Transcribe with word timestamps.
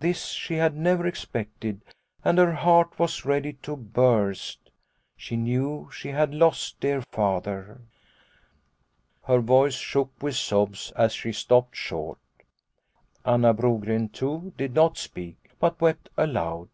This 0.00 0.28
she 0.28 0.54
had 0.54 0.74
never 0.74 1.06
expected, 1.06 1.82
and 2.24 2.38
her 2.38 2.52
heart 2.54 2.98
was 2.98 3.26
ready 3.26 3.52
to 3.64 3.76
burst. 3.76 4.70
She 5.14 5.36
knew 5.36 5.90
she 5.92 6.08
had 6.08 6.32
lost 6.32 6.80
dear 6.80 7.02
Father." 7.02 7.82
Her 9.24 9.40
voice 9.40 9.74
shook 9.74 10.22
with 10.22 10.36
sobs 10.36 10.90
and 10.96 11.12
she 11.12 11.32
stopped 11.32 11.76
short. 11.76 12.16
Anna 13.26 13.52
Brogren, 13.52 14.08
too, 14.10 14.54
did 14.56 14.72
not 14.72 14.96
speak, 14.96 15.36
but 15.60 15.78
wept 15.82 16.08
aloud. 16.16 16.70